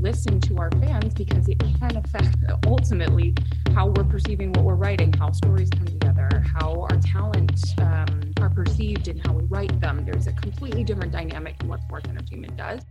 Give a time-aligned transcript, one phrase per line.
[0.00, 2.36] listen to our fans because it can affect
[2.66, 3.34] ultimately
[3.74, 8.50] how we're perceiving what we're writing, how stories come together, how our talents um, are
[8.50, 10.04] perceived, and how we write them.
[10.04, 12.82] There's a completely different dynamic in what sports entertainment does.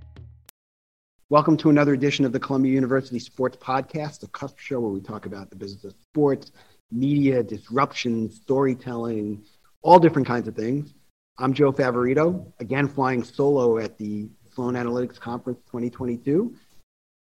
[1.30, 5.02] Welcome to another edition of the Columbia University Sports Podcast, the Cusp Show, where we
[5.02, 6.52] talk about the business of sports,
[6.92, 9.44] media, disruption, storytelling,
[9.82, 10.94] all different kinds of things.
[11.38, 16.56] I'm Joe Favorito, again flying solo at the Sloan Analytics Conference 2022.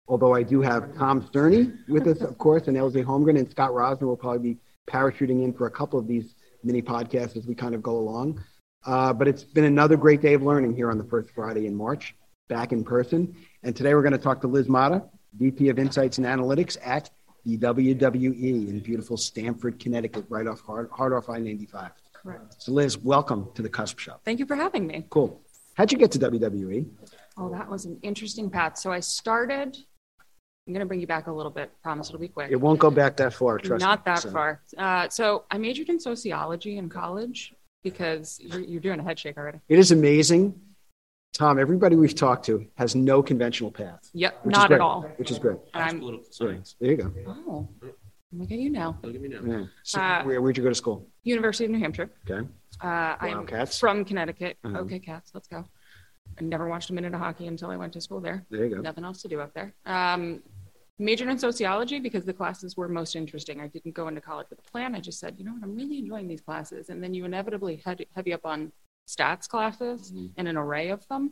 [0.09, 3.69] Although I do have Tom Sterney with us, of course, and LJ Holmgren and Scott
[3.69, 4.59] Rosner will probably be
[4.89, 8.43] parachuting in for a couple of these mini podcasts as we kind of go along.
[8.87, 11.75] Uh, but it's been another great day of learning here on the first Friday in
[11.75, 12.15] March,
[12.47, 13.35] back in person.
[13.61, 17.11] And today we're going to talk to Liz Motta, VP of Insights and Analytics at
[17.45, 21.91] the WWE in beautiful Stamford, Connecticut, right off hard, hard off I 95.
[22.13, 22.55] Correct.
[22.57, 24.15] So, Liz, welcome to the Cusp Show.
[24.25, 25.05] Thank you for having me.
[25.11, 25.39] Cool.
[25.75, 26.89] How'd you get to WWE?
[27.37, 28.77] Oh, that was an interesting path.
[28.77, 29.77] So I started.
[30.67, 31.71] I'm going to bring you back a little bit.
[31.81, 32.51] Promise it'll be quick.
[32.51, 33.87] It won't go back that far, trust me.
[33.87, 34.03] Not me.
[34.05, 34.61] that So- far.
[34.77, 39.37] Uh, so I majored in sociology in college because you're, you're doing a head shake
[39.37, 39.59] already.
[39.67, 40.59] It is amazing.
[41.33, 44.09] Tom, everybody we've talked to has no conventional path.
[44.13, 45.01] Yep, not great, at all.
[45.17, 45.57] Which is great.
[45.73, 46.75] I'm, political science.
[46.79, 47.13] There you go.
[47.27, 47.67] oh,
[48.33, 48.97] look at you now.
[49.03, 49.39] Look at me now.
[49.45, 49.65] Yeah.
[49.83, 51.07] So Uh, where, where'd you go to school?
[51.23, 52.09] University of New Hampshire.
[52.29, 52.47] Okay.
[52.83, 52.87] Uh,
[53.19, 53.79] I'm Wildcats.
[53.79, 54.57] from Connecticut.
[54.63, 54.79] Uh-huh.
[54.79, 55.65] Okay, Cats, let's go.
[56.37, 58.45] I never watched a minute of hockey until I went to school there.
[58.49, 58.81] There you go.
[58.81, 59.73] Nothing else to do up there.
[59.85, 60.41] Um,
[60.97, 63.61] majored in sociology because the classes were most interesting.
[63.61, 64.95] I didn't go into college with a plan.
[64.95, 66.89] I just said, you know what, I'm really enjoying these classes.
[66.89, 68.71] And then you inevitably head heavy up on
[69.07, 70.27] stats classes Mm-hmm.
[70.37, 71.31] and an array of them.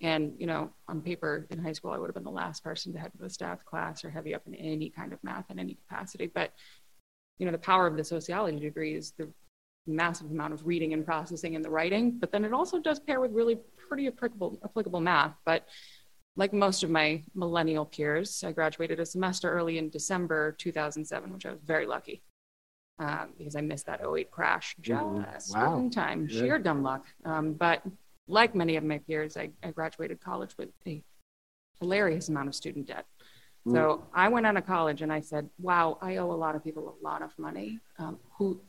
[0.00, 2.92] And, you know, on paper in high school, I would have been the last person
[2.92, 5.58] to head to a stats class or heavy up in any kind of math in
[5.60, 6.26] any capacity.
[6.26, 6.52] But,
[7.38, 9.28] you know, the power of the sociology degree is the
[9.86, 13.20] massive amount of reading and processing in the writing, but then it also does pair
[13.20, 15.34] with really pretty applicable, applicable math.
[15.44, 15.68] But
[16.36, 21.46] like most of my millennial peers, I graduated a semester early in December 2007, which
[21.46, 22.22] I was very lucky
[22.98, 25.54] um, because I missed that 08 crash just Mhm.
[25.54, 25.78] Wow.
[25.78, 26.28] in time.
[26.30, 26.40] Yeah.
[26.40, 27.04] Sheer dumb luck.
[27.24, 27.82] Um, but
[28.28, 31.02] like many of my peers, I, I graduated college with a
[31.80, 33.06] hilarious amount of student debt.
[33.66, 33.72] Mm.
[33.72, 36.64] So I went out of college and I said, "Wow, I owe a lot of
[36.64, 37.78] people a lot of money.
[37.98, 38.60] Um, who,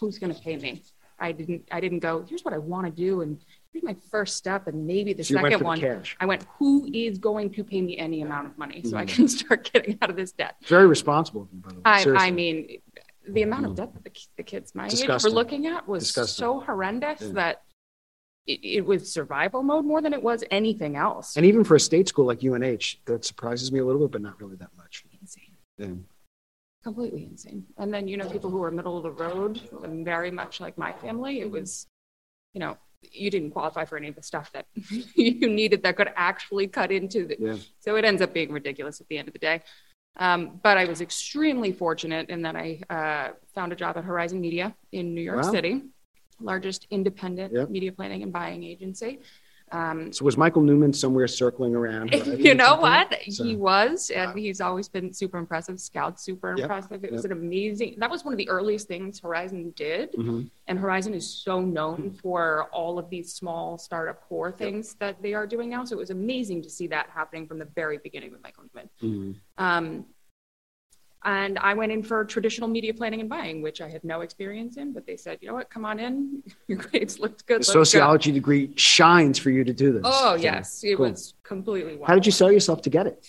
[0.00, 0.82] who's going to pay me?"
[1.18, 1.66] I didn't.
[1.72, 2.24] I didn't go.
[2.28, 3.38] Here's what I want to do, and
[3.72, 5.80] here's my first step, and maybe the you second one.
[5.80, 6.02] the.
[6.20, 9.08] I went, "Who is going to pay me any amount of money so I Mhm.
[9.08, 11.42] can start getting out of this debt?" Very responsible.
[11.42, 12.16] of you, by the way.
[12.18, 12.80] I, I mean,
[13.28, 16.42] the amount of debt that the, the kids my age were looking at was Disgusting.
[16.42, 17.28] so horrendous Yeah.
[17.32, 17.62] that
[18.46, 21.36] it, it was survival mode more than it was anything else.
[21.36, 24.20] And even for a state school like UNH, that surprises me a little bit, but
[24.22, 25.04] not really that much.
[25.20, 25.56] insane.
[25.78, 25.86] Yeah.
[26.86, 27.64] Completely insane.
[27.78, 29.60] And then, you know, people who were middle of the road,
[30.04, 31.88] very much like my family, it was,
[32.54, 34.66] you know, you didn't qualify for any of the stuff that
[35.16, 37.36] you needed that could actually cut into the.
[37.40, 37.56] Yeah.
[37.80, 39.62] So it ends up being ridiculous at the end of the day.
[40.16, 44.40] Um, but I was extremely fortunate in that I uh, found a job at Horizon
[44.40, 45.50] Media in New York Wow.
[45.50, 45.82] City,
[46.40, 47.68] largest independent Yep.
[47.68, 49.18] media planning and buying agency.
[49.72, 52.12] Um, So was Michael Newman somewhere circling around?
[52.38, 53.12] you know what?
[53.30, 54.36] So- he was, and Wow.
[54.36, 55.80] he's always been super impressive.
[55.80, 56.58] Scout, super Yep.
[56.60, 57.04] impressive.
[57.04, 57.96] It was an amazing.
[57.98, 60.48] That was one of the earliest things Horizon did, Mhm.
[60.68, 65.34] and Horizon is so known for all of these small startup core things that they
[65.34, 65.84] are doing now.
[65.84, 68.88] So it was amazing to see that happening from the very beginning with Michael Newman.
[69.02, 69.34] Mhm.
[69.58, 70.06] Um,
[71.26, 74.76] and I went in for traditional media planning and buying, which I had no experience
[74.78, 74.92] in.
[74.94, 76.42] But they said, you know what, come on in.
[76.68, 77.56] Your grades looked good.
[77.56, 80.02] The Let's go." sociology degree shines for you to do this.
[80.04, 81.10] Oh So, yes, it cool.
[81.10, 81.98] was completely.
[82.06, 83.26] How did you sell yourself to get it?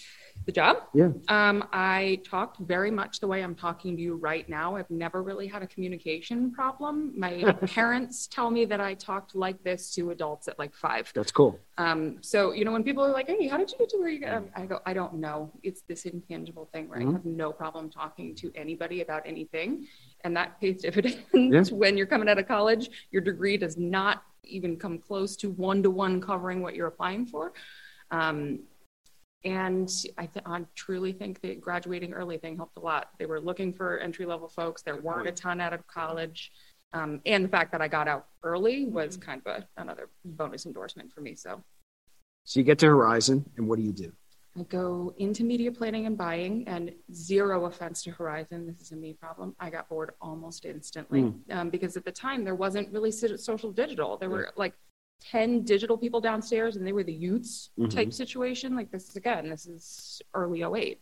[0.48, 0.78] The job?
[0.94, 1.10] Yeah.
[1.28, 4.78] Um, I talked very much the way I'm talking to you right now.
[4.78, 7.12] I've never really had a communication problem.
[7.20, 11.12] My parents tell me that I talked like this to adults at like five.
[11.14, 11.60] That's cool.
[11.78, 14.08] Um, so, you know, when people are like, hey, how did you get to where
[14.10, 14.46] you got?
[14.56, 15.52] I go, I don't know.
[15.64, 17.10] It's this intangible thing where Mhm.
[17.10, 19.86] I have no problem talking to anybody about anything.
[20.24, 21.64] And that pays dividends Yeah.
[21.78, 22.90] when you're coming out of college.
[23.12, 27.26] Your degree does not even come close to one to one covering what you're applying
[27.26, 27.52] for.
[28.12, 28.62] Um,
[29.44, 33.10] and I, th- I truly think that graduating early thing helped a lot.
[33.20, 34.82] They were looking for entry level folks.
[34.82, 36.52] There weren't a ton out of college.
[36.94, 40.66] Um, and the fact that I got out early was kind of a, another bonus
[40.66, 41.36] endorsement for me.
[41.36, 41.62] So
[42.46, 44.12] So you get to Horizon, and what do you do?
[44.58, 48.96] I go into media planning and buying, and zero offense to Horizon, this is a
[48.96, 49.56] me problem.
[49.60, 54.18] I got bored almost instantly um, because at the time there wasn't really social digital.
[54.18, 54.74] There were like
[55.22, 58.76] 10 digital people downstairs, and they were the youths type situation.
[58.76, 61.02] Like this is again, this is early 08.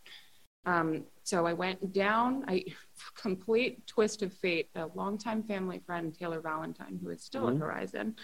[0.64, 2.64] Um, so I went down, I
[3.16, 8.16] complete twist of fate, a longtime family friend, Taylor Valentine, who is still at Horizon.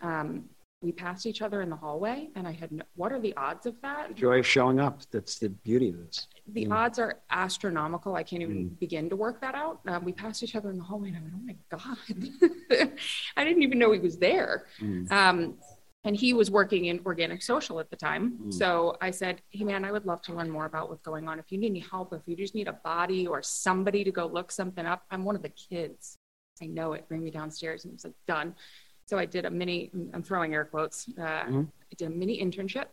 [0.00, 0.44] Um,
[0.84, 3.66] we passed each other in the hallway, and I had no, what are the odds
[3.66, 4.08] of that?
[4.08, 5.00] The joy of showing up.
[5.10, 6.28] That's the beauty of this.
[6.48, 8.14] The odds are astronomical.
[8.14, 8.78] I can't even Mm.
[8.78, 9.80] begin to work that out.
[9.86, 12.90] Um, we passed each other in the hallway, and I went, "Oh my god!"
[13.36, 14.66] I didn't even know he was there.
[14.80, 15.10] Mm.
[15.10, 15.58] Um,
[16.06, 18.38] and he was working in organic social at the time.
[18.42, 18.52] Mm.
[18.52, 21.38] So I said, Hey, man, I would love to learn more about what's going on.
[21.38, 24.26] If you need any help, if you just need a body or somebody to go
[24.26, 26.18] look something up, I'm one of the kids.
[26.62, 27.08] I know it.
[27.08, 27.84] Bring me downstairs.
[27.84, 28.54] And he was like, Done.
[29.06, 31.66] So I did a mini, I'm throwing air quotes, uh, Mhm.
[31.66, 32.86] I did a mini internship.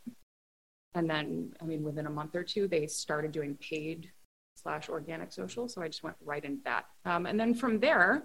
[0.93, 4.11] And then, I mean, within a month or two, they started doing paid
[4.55, 5.67] slash organic social.
[5.69, 6.85] So I just went right into that.
[7.05, 8.23] Um, and then from there,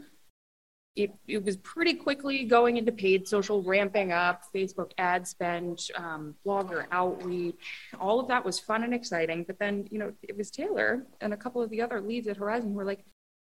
[0.96, 6.34] it, it was pretty quickly going into paid social, ramping up, Facebook ad spend, um,
[6.44, 7.90] blogger outreach.
[8.00, 9.44] All of that was fun and exciting.
[9.44, 12.38] But then, you know, it was Taylor and a couple of the other leads at
[12.38, 13.04] Horizon who were like,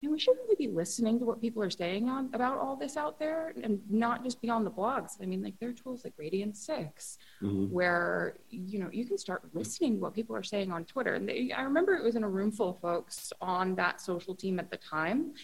[0.02, 2.96] "Man, we should really be listening to what people are saying on, about all this
[2.96, 5.20] out there and not just be on the blogs.
[5.20, 7.70] I mean, like there are tools like Radian6 Mhm.
[7.70, 11.14] where you know you can start listening to what people are saying on Twitter.
[11.14, 14.36] And they, I remember it was in a room full of folks on that social
[14.36, 15.34] team at the time,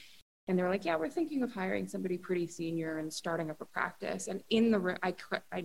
[0.46, 3.60] and they were like, "Yeah, we're thinking of hiring somebody pretty senior and starting up
[3.60, 5.16] a practice." And in the room, I,
[5.50, 5.64] I,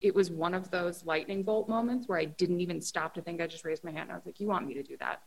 [0.00, 3.42] it was one of those lightning bolt moments where I didn't even stop to think.
[3.42, 4.10] I just raised my hand.
[4.10, 5.22] I was like, "You want me to do that?"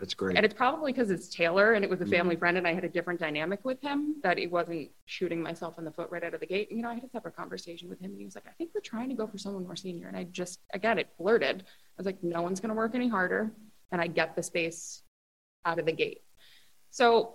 [0.00, 0.36] That's great.
[0.36, 2.10] And it's probably because it's Taylor and it was a Mhm.
[2.10, 5.78] family friend and I had a different dynamic with him that it wasn't shooting myself
[5.78, 6.72] in the foot right out of the gate.
[6.72, 8.70] You know, I had a separate conversation with him and he was like, I think
[8.74, 10.08] we're trying to go for someone more senior.
[10.08, 11.64] And I just, again, it blurted.
[11.66, 13.52] I was like, no one's going to work any harder.
[13.92, 15.02] And I get the space
[15.66, 16.22] out of the gate.
[16.88, 17.34] So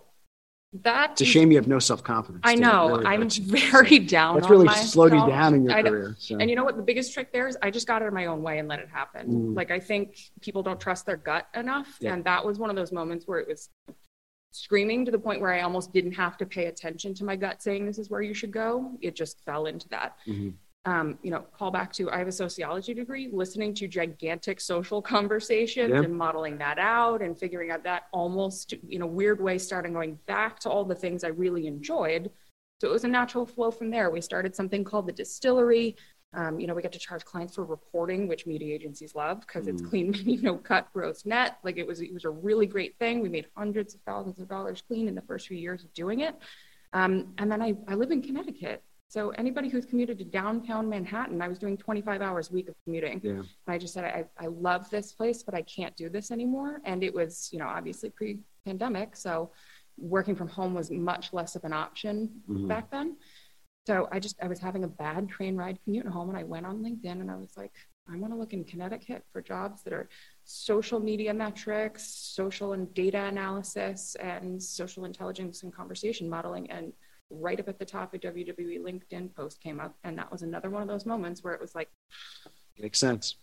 [0.84, 2.42] that It's a shame you have no self confidence.
[2.44, 3.02] I know.
[3.06, 4.36] I'm very down.
[4.36, 4.88] That's on really myself.
[4.88, 6.16] slowed you down in your career.
[6.20, 6.38] So.
[6.38, 6.76] And you know what?
[6.78, 8.80] The biggest trick there is I just got out of my own way and let
[8.80, 9.28] it happen.
[9.28, 9.56] Mm.
[9.56, 12.14] Like I think people don't trust their gut enough, Yeah.
[12.14, 13.70] and that was one of those moments where it was
[14.52, 17.62] screaming to the point where I almost didn't have to pay attention to my gut
[17.62, 18.92] saying this is where you should go.
[19.02, 20.18] It just fell into that.
[20.28, 20.54] Mhm.
[20.86, 25.02] Um, you know, call back to I have a sociology degree, listening to gigantic social
[25.02, 26.04] conversations Yeah.
[26.04, 30.20] and modeling that out and figuring out that almost in a weird way, starting going
[30.28, 32.30] back to all the things I really enjoyed.
[32.82, 34.12] So it was a natural flow from there.
[34.12, 35.96] We started something called the distillery.
[36.34, 39.68] Um, you know, we get to charge clients for reporting, which media agencies love because
[39.68, 39.90] it's Mm.
[39.90, 41.58] clean, you know, cut gross net.
[41.64, 43.22] Like it was, it was a really great thing.
[43.22, 46.20] We made hundreds of thousands of dollars clean in the first few years of doing
[46.20, 46.36] it.
[46.94, 48.84] Um, and then I, I live in Connecticut.
[49.16, 52.76] So anybody who's commuted to downtown Manhattan, I was doing 25 hours a week of
[52.84, 53.22] commuting.
[53.24, 53.32] Yeah.
[53.32, 56.82] And I just said, I, I love this place, but I can't do this anymore.
[56.84, 59.16] And it was, you know, obviously pre pandemic.
[59.16, 59.52] So
[59.98, 62.68] working from home was much less of an option Mhm.
[62.68, 63.16] back then.
[63.88, 66.66] So I just, I was having a bad train ride commute home and I went
[66.66, 67.72] on LinkedIn and I was like,
[68.12, 70.10] I want to look in Connecticut for jobs that are
[70.44, 76.70] social media metrics, social and data analysis, and social intelligence and conversation modeling.
[76.70, 76.92] And
[77.30, 79.96] right up at the top, a WWE LinkedIn post came up.
[80.04, 81.90] And that was another one of those moments where it was like,
[82.80, 83.36] Makes sense.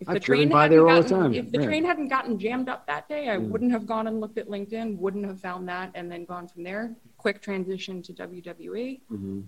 [0.00, 1.64] if I've the driven train by there all the time, If the yeah.
[1.66, 3.38] train hadn't gotten jammed up that day, I Yeah.
[3.38, 6.62] wouldn't have gone and looked at LinkedIn, wouldn't have found that, and then gone from
[6.64, 6.94] there.
[7.16, 9.02] Quick transition to WWE.
[9.10, 9.46] Mhm.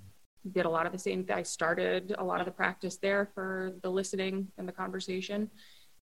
[0.52, 1.26] Did a lot of the same.
[1.30, 5.50] I started a lot of the practice there for the listening and the conversation.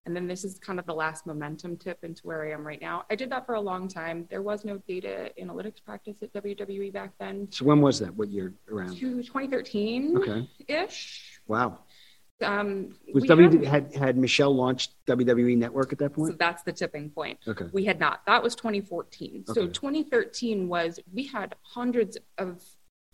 [0.05, 2.79] And then this is kind of the last momentum tip into where I am right
[2.79, 3.05] now.
[3.09, 4.27] I did that for a long time.
[4.29, 7.47] There was no data analytics practice at WWE back then.
[7.51, 8.15] So when was that?
[8.15, 8.95] What year around?
[8.97, 10.47] To 2013 Okay.
[10.67, 11.39] ish.
[11.47, 11.79] Wow.
[12.43, 16.33] Um, Was we W had- had had Michelle launched WWE Network at that point?
[16.33, 17.39] so that's the tipping point.
[17.47, 17.65] Okay.
[17.71, 18.25] We had not.
[18.27, 19.45] That was 2014.
[19.47, 22.61] So 2013 was we had hundreds of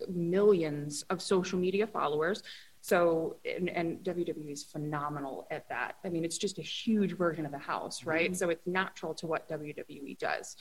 [0.09, 2.41] millions of social media followers.
[2.81, 5.95] So and, and WWE is phenomenal at that.
[6.03, 8.35] I mean, it's just a huge version of the house, right?
[8.35, 10.57] So it's natural to what WWE does.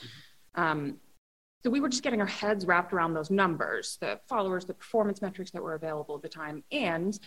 [0.54, 0.98] Um,
[1.62, 5.20] so we were just getting our heads wrapped around those numbers, the followers, the performance
[5.20, 7.18] metrics that were available at the time, and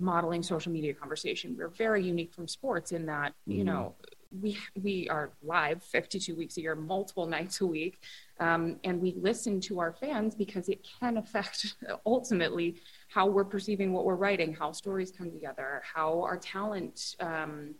[0.00, 1.56] modeling social media conversation.
[1.58, 3.66] We're very unique from sports in that, you Mhm.
[3.66, 3.96] know,
[4.40, 8.00] we we are live 52 weeks a year, multiple nights a week,
[8.40, 13.92] um, and we listen to our fans because it can affect ultimately how we're perceiving
[13.92, 17.74] what we're writing, how stories come together, how our talent um,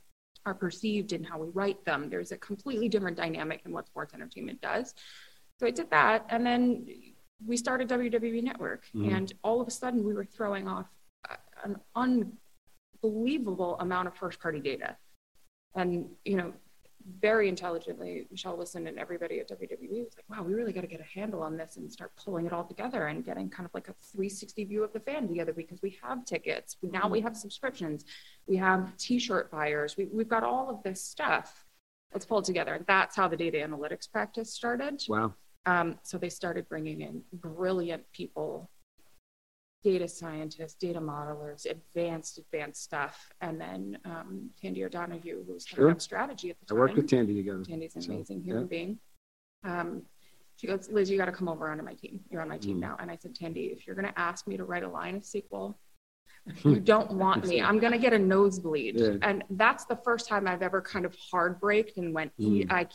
[0.46, 2.08] are perceived, and how we write them.
[2.10, 4.94] There's a completely different dynamic in what sports entertainment does.
[5.58, 6.86] So I did that, and then
[7.46, 9.14] we started WWE Network, Mhm.
[9.16, 10.86] and all of a sudden we were throwing off
[11.64, 11.76] an
[13.02, 14.96] unbelievable amount of first-party data,
[15.74, 16.52] and you know,
[17.20, 20.86] very intelligently, Michelle Wilson and everybody at WWE was like, "Wow, we really got to
[20.86, 23.74] get a handle on this and start pulling it all together and getting kind of
[23.74, 27.36] like a 360 view of the fan together because we have tickets, now we have
[27.36, 28.04] subscriptions,
[28.46, 31.64] we have T-shirt buyers, we, we've got all of this stuff."
[32.12, 32.74] Let's pull it together.
[32.74, 35.00] And that's how the data analytics practice started.
[35.08, 35.32] Wow.
[35.66, 38.68] Um, so they started bringing in brilliant people
[39.82, 43.32] data scientists, data modelers, advanced, advanced stuff.
[43.40, 45.78] And then um, Tandy O'Donoghue, who's sure.
[45.78, 46.76] heading up strategy at the time.
[46.76, 47.64] I worked with Tandy together.
[47.64, 48.68] Tandy's an amazing human yeah.
[48.68, 48.98] being.
[49.64, 50.02] Um,
[50.56, 52.20] she goes, Liz, you got to come over onto my team.
[52.30, 52.80] You're on my team mm.
[52.80, 52.96] now.
[53.00, 55.22] And I said, Tandy, if you're going to ask me to write a line of
[55.22, 55.74] SQL,
[56.64, 57.62] you don't want me.
[57.62, 59.00] I'm going to get a nosebleed.
[59.00, 59.14] Yeah.
[59.22, 62.70] And that's the first time I've ever kind of hard braked and went, mm.
[62.70, 62.86] I,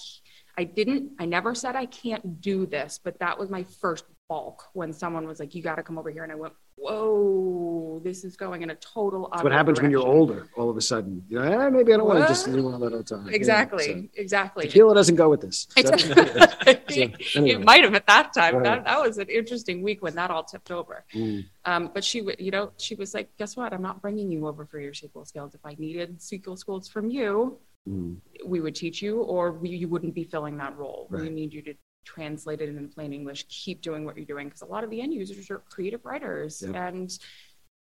[0.57, 4.63] I didn't, I never said I can't do this, but that was my first balk
[4.73, 6.23] when someone was like, you got to come over here.
[6.23, 6.53] And I went,
[6.85, 9.29] whoa, this is going in a total.
[9.31, 9.83] That's what happens direction.
[9.83, 10.47] when you're older.
[10.55, 12.17] All of a sudden, you know, eh, maybe I don't what?
[12.17, 13.29] want to just do one at a time.
[13.29, 14.07] Exactly, yeah, so.
[14.15, 14.67] exactly.
[14.67, 15.67] Tequila doesn't go with this.
[15.85, 16.13] So, so,
[16.97, 17.15] anyway.
[17.35, 18.55] It might have at that time.
[18.55, 18.63] Right.
[18.63, 21.05] That, that, was an interesting week when that all tipped over.
[21.13, 21.45] Mm.
[21.65, 23.73] Um, but she you know, she was like, guess what?
[23.73, 25.53] I'm not bringing you over for your SQL skills.
[25.53, 28.17] If I needed SQL skills from you, mm.
[28.45, 31.07] we would teach you, or we, you wouldn't be filling that role.
[31.09, 31.23] Right.
[31.23, 31.75] We need you to
[32.05, 34.47] translate it in plain English, keep doing what you're doing.
[34.47, 36.75] Because a lot of the end users are creative writers yep.
[36.75, 37.17] and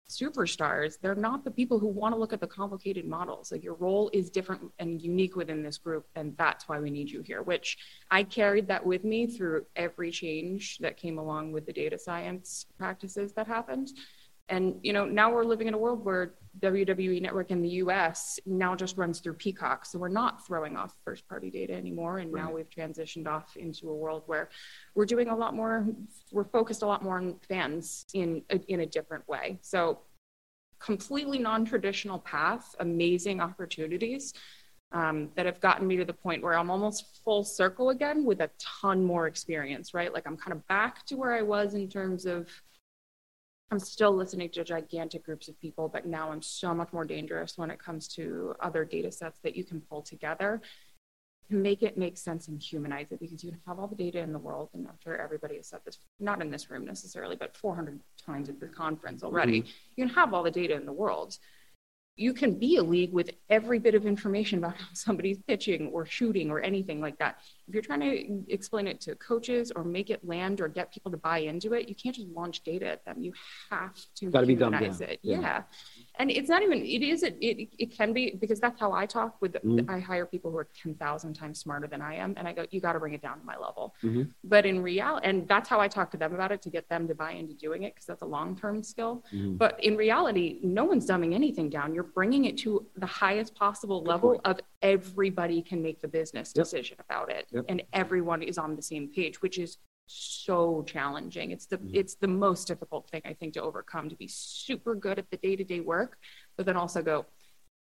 [0.09, 0.99] superstars.
[1.01, 3.51] They're not the people who want to look at the complicated models.
[3.51, 6.05] Like your role is different and unique within this group.
[6.15, 7.77] And that's why we need you here, which
[8.11, 12.65] I carried that with me through every change that came along with the data science
[12.77, 13.89] practices that happened.
[14.49, 18.39] And you know, now we're living in a world where WWE Network in the US
[18.45, 19.85] now just runs through Peacock.
[19.85, 22.19] So we're not throwing off first party data anymore.
[22.19, 22.43] And right.
[22.43, 24.49] now we've transitioned off into a world where
[24.93, 25.87] we're doing a lot more,
[26.31, 29.57] we're focused a lot more on fans in a, in a different way.
[29.61, 29.99] So
[30.79, 34.33] completely non traditional path, amazing opportunities.
[34.91, 38.41] Um, that have gotten me to the point where I'm almost full circle again with
[38.41, 40.13] a ton more experience, right?
[40.13, 42.47] Like I'm kind of back to where I was in terms of
[43.73, 47.57] I'm still listening to gigantic groups of people, but now I'm so much more dangerous
[47.57, 50.61] when it comes to other data sets that you can pull together
[51.49, 54.19] to make it make sense and humanize it because you can have all the data
[54.19, 54.69] in the world.
[54.75, 58.47] And I'm sure everybody has said this, not in this room necessarily, but 400 times
[58.47, 59.61] at the conference already.
[59.61, 59.69] Mm-hmm.
[59.95, 61.39] You can have all the data in the world
[62.15, 66.05] you can be a league with every bit of information about how somebody's pitching or
[66.05, 67.39] shooting or anything like that.
[67.67, 71.11] If you're trying to explain it to coaches or make it land or get people
[71.11, 73.21] to buy into it, you can't just launch data at them.
[73.21, 73.33] You
[73.69, 75.19] have to Gotta humanize it.
[75.21, 75.39] Yeah.
[75.39, 75.63] yeah
[76.19, 79.05] and it's not even it is it it, it can be because that's how i
[79.05, 79.89] talk with mm-hmm.
[79.89, 82.79] i hire people who are 10,000 times smarter than i am and i go you
[82.79, 84.23] got to bring it down to my level mm-hmm.
[84.43, 87.07] but in reality and that's how i talk to them about it to get them
[87.07, 89.55] to buy into doing it because that's a long-term skill mm-hmm.
[89.55, 94.03] but in reality no one's dumbing anything down you're bringing it to the highest possible
[94.03, 96.65] level of everybody can make the business yep.
[96.65, 97.65] decision about it yep.
[97.69, 101.51] and everyone is on the same page which is so challenging.
[101.51, 101.95] It's the mm-hmm.
[101.95, 105.37] it's the most difficult thing I think to overcome to be super good at the
[105.37, 106.17] day to day work,
[106.57, 107.25] but then also go,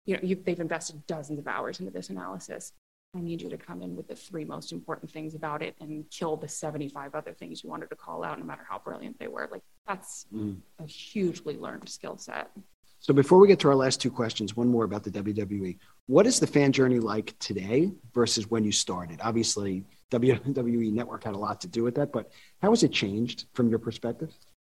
[0.05, 2.73] you know, they've invested dozens of hours into this analysis.
[3.13, 6.05] I need you to come in with the three most important things about it and
[6.09, 9.27] kill the 75 other things you wanted to call out, no matter how brilliant they
[9.27, 9.49] were.
[9.51, 10.57] Like that's mm.
[10.79, 12.51] a hugely learned skill set.
[12.99, 15.77] So before we get to our last two questions, one more about the WWE.
[16.11, 19.21] What is the fan journey like today versus when you started?
[19.23, 22.29] Obviously, WWE Network had a lot to do with that, but
[22.61, 24.29] how has it changed from your perspective?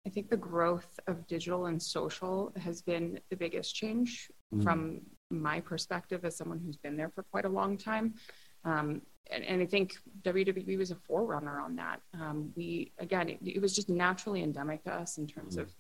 [0.07, 4.63] I think the growth of digital and social has been the biggest change mm.
[4.63, 8.13] from my perspective as someone who's been there for quite a long time.
[8.67, 12.03] Um, and, and, I think WWE was a forerunner on that.
[12.13, 15.63] Um, we, again, it, it, was just naturally endemic to us in terms mm.
[15.63, 15.73] of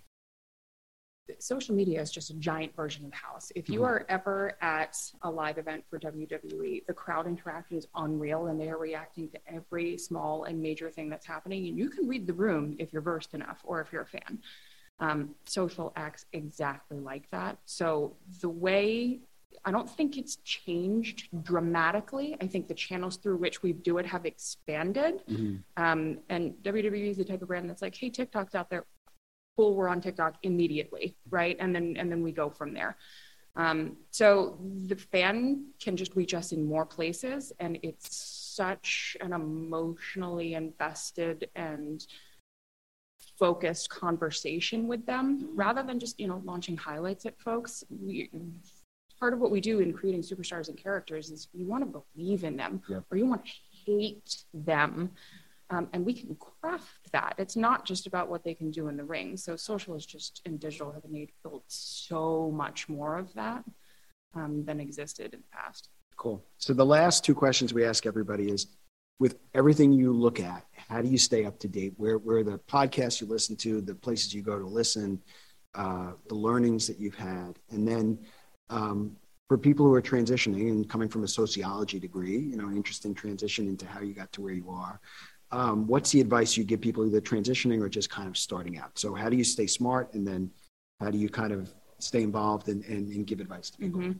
[1.38, 3.52] social media is just a giant version of the house.
[3.54, 3.88] If you mm-hmm.
[3.88, 8.68] are ever at a live event for WWE, the crowd interaction is unreal and they
[8.68, 11.66] are reacting to every small and major thing that's happening.
[11.68, 14.40] And you can read the room if you're versed enough or if you're a fan.
[15.00, 17.58] Um, social acts exactly like that.
[17.64, 19.20] So the way
[19.64, 22.36] I don't think it's changed dramatically.
[22.40, 25.22] I think the channels through which we do it have expanded.
[25.30, 25.82] Mm-hmm.
[25.82, 28.86] Um, and WWE is the type of brand that's like, hey, TikTok's out there
[29.56, 31.56] cool we're on tiktok immediately right?
[31.58, 32.96] And then and then we go from there.
[33.54, 38.16] Um, so the fan can just reach us in more places and it's
[38.56, 42.06] such an emotionally invested and
[43.38, 47.82] focused conversation with them rather than just you know launching highlights at folks.
[47.90, 48.30] We
[49.18, 52.42] part of what we do in creating superstars and characters is you want to believe
[52.44, 53.52] in them or you want to
[53.86, 55.10] hate them
[55.72, 57.34] um, and we can craft that.
[57.38, 59.36] It's not just about what they can do in the ring.
[59.38, 63.64] So social is just and digital have enabled so much more of that
[64.34, 65.88] um, than existed in the past.
[66.16, 66.44] Cool.
[66.58, 68.66] So the last two questions we ask everybody is
[69.18, 71.94] with everything you look at, how do you stay up to date?
[71.96, 75.22] Where where the podcasts you listen to, the places you go to listen,
[75.74, 78.18] uh, the learnings that you've had, and then
[78.68, 79.16] um,
[79.48, 83.14] for people who are transitioning and coming from a sociology degree, you know, an interesting
[83.14, 85.00] transition into how you got to where you are.
[85.52, 88.98] Um, what's the advice you give people either transitioning or just kind of starting out?
[88.98, 90.50] So how do you stay smart, and then
[91.00, 94.00] how do you kind of stay involved and, and, and give advice to people?
[94.00, 94.18] Mhm.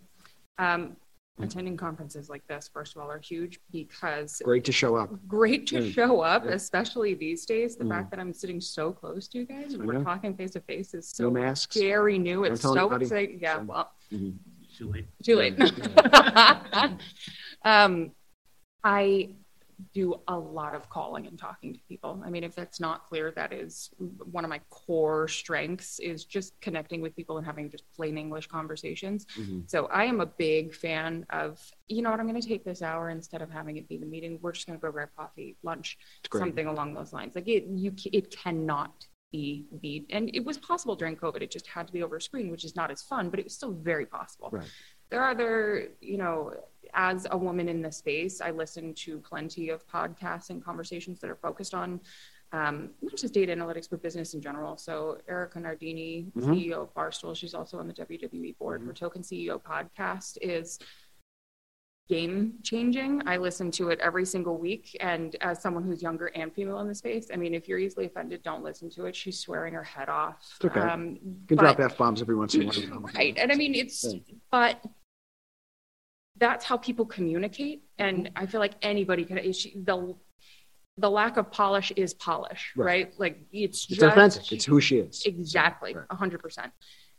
[0.58, 0.96] Um,
[1.40, 5.10] attending conferences like this, first of all, are huge because Great to show up.
[5.26, 5.90] great to Mm.
[5.92, 6.50] show up, Yeah.
[6.52, 7.74] especially these days.
[7.76, 7.88] The Mm.
[7.88, 10.60] fact that I'm sitting so close to you guys and I we're talking face to
[10.60, 11.76] face is No so masks.
[11.76, 12.42] very new.
[12.44, 13.04] Don't It's tell so anybody.
[13.06, 13.40] exciting.
[13.40, 14.34] Yeah, So- well, Mhm.
[14.76, 15.06] Too late.
[15.22, 15.58] too late.
[17.64, 18.12] um,
[18.84, 19.30] I
[19.92, 22.22] do a lot of calling and talking to people.
[22.24, 23.90] I mean, if that's not clear, that is
[24.30, 28.46] one of my core strengths is just connecting with people and having just plain English
[28.46, 29.26] conversations.
[29.36, 29.68] Mhm.
[29.68, 32.82] So I am a big fan of, you know what, I'm going to take this
[32.82, 34.38] hour instead of having it be the meeting.
[34.40, 35.98] We're just going to go grab coffee, lunch,
[36.32, 37.34] something along those lines.
[37.34, 40.06] Like it, you, it cannot be beat.
[40.10, 41.40] And it was possible during COVID.
[41.40, 43.44] It just had to be over a screen, which is not as fun, but it
[43.44, 44.50] was still very possible.
[44.52, 44.70] Right.
[45.12, 46.54] There are other, you know,
[46.94, 51.28] as a woman in the space, I listen to plenty of podcasts and conversations that
[51.28, 52.00] are focused on
[52.54, 54.76] um, not just data analytics, but business in general.
[54.78, 56.54] So Erica Nardini, Mhm.
[56.54, 58.82] CEO of Barstool, she's also on the WWE board.
[58.82, 60.78] Her Token CEO podcast is
[62.08, 63.22] game changing.
[63.26, 64.94] I listen to it every single week.
[65.00, 68.04] And as someone who's younger and female in the space, I mean, if you're easily
[68.06, 69.16] offended, don't listen to it.
[69.16, 70.36] She's swearing her head off.
[70.56, 70.80] It's okay.
[70.80, 73.00] Um, You can but- drop f bombs every once in a while.
[73.14, 73.36] right.
[73.38, 74.20] And I mean, it's, Yeah.
[74.50, 74.84] but
[76.44, 77.78] that's how people communicate.
[77.98, 79.96] And I feel like anybody can, it's- the,
[81.04, 82.86] the lack of polish is polish, Right.
[82.86, 83.20] right?
[83.24, 84.50] Like it's, It's just authentic.
[84.52, 85.22] It's who she is.
[85.24, 86.04] Exactly, Right.
[86.10, 86.70] hundred percent.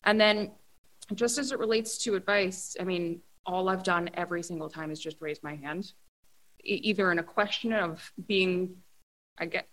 [0.04, 0.52] And then,
[1.16, 5.00] just as it relates to advice, I mean, all I've done every single time is
[5.08, 5.84] just raise my hand,
[6.64, 8.76] e- either in a question of being,
[9.38, 9.66] I get,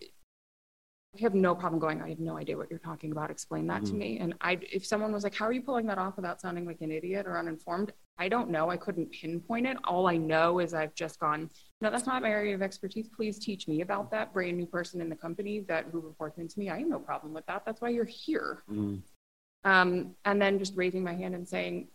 [0.00, 1.98] I have no problem going.
[2.02, 3.30] I have no idea what you're talking about.
[3.30, 3.96] Explain that to Mhm.
[4.04, 4.18] me.
[4.22, 6.80] And I, if someone was like, "How are you pulling that off without sounding like
[6.80, 8.68] an idiot or uninformed?" I don't know.
[8.70, 9.76] I couldn't pinpoint it.
[9.84, 11.48] All I know is I've just gone,
[11.80, 13.08] no, that's not my area of expertise.
[13.08, 16.58] Please teach me about that brand new person in the company that who reports into
[16.58, 16.68] me.
[16.68, 17.62] I have no problem with that.
[17.64, 18.62] That's why you're here.
[18.70, 19.02] Mm.
[19.64, 21.88] Um, and then just raising my hand and saying,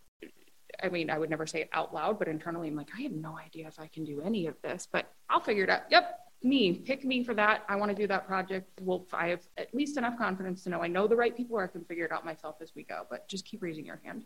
[0.81, 3.11] I mean, I would never say it out loud, but internally, I'm like, I have
[3.11, 5.81] no idea if I can do any of this, but I'll figure it out.
[5.91, 7.63] Yep, me, pick me for that.
[7.69, 8.69] I want to do that project.
[8.81, 11.63] Well, I have at least enough confidence to know I know the right people, or
[11.63, 13.05] I can figure it out myself as we go.
[13.09, 14.25] But just keep raising your hand.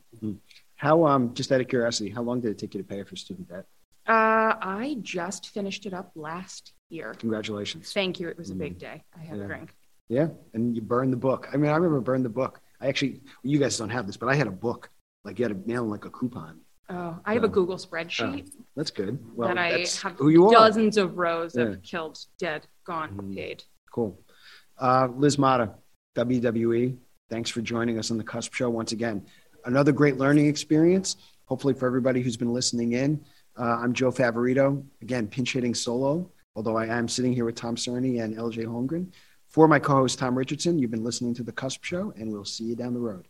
[0.75, 3.15] How, um, just out of curiosity, how long did it take you to pay for
[3.15, 3.65] student debt?
[4.07, 7.13] Uh, I just finished it up last year.
[7.19, 7.91] Congratulations.
[7.93, 8.29] Thank you.
[8.29, 9.03] It was a big day.
[9.17, 9.43] I had Yeah.
[9.43, 9.75] a drink.
[10.09, 11.49] Yeah, and you burned the book.
[11.53, 12.61] I mean, I remember burn the book.
[12.79, 14.89] I actually, you guys don't have this, but I had a book.
[15.25, 16.61] Like you had to mail in like a coupon.
[16.89, 17.49] Oh, I have a Oh.
[17.49, 19.19] Google spreadsheet That's good.
[19.35, 20.51] Well, that I that's have who you are.
[20.53, 21.63] dozens of rows Yeah.
[21.65, 23.35] of killed, dead, gone, Mhm.
[23.35, 23.63] paid.
[23.91, 24.17] Cool.
[24.79, 25.73] Uh, Liz Motta,
[26.15, 26.97] WWE.
[27.29, 29.25] Thanks for joining us on the Cusp Show once again.
[29.65, 31.17] Another great learning experience.
[31.45, 33.23] Hopefully for everybody who's been listening in.
[33.57, 34.85] Uh, I'm Joe Favorito.
[35.01, 36.31] Again, pinch hitting solo.
[36.55, 39.11] Although I am sitting here with Tom Cerny and LJ Holmgren.
[39.47, 42.65] For my co-host Tom Richardson, you've been listening to the Cusp Show, and we'll see
[42.65, 43.27] you down the road.